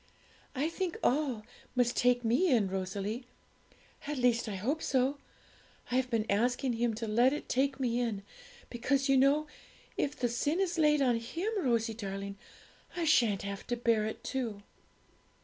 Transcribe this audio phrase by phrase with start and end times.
[0.55, 1.45] I think "all"
[1.75, 3.27] must take me in, Rosalie;
[4.07, 5.19] at least I hope so.
[5.91, 8.23] I have been asking Him to let it take me in,
[8.71, 9.45] because, you know,
[9.97, 12.39] if the sin is laid on Him, Rosie darling,
[12.97, 14.63] I sha'n't have to bear it too.'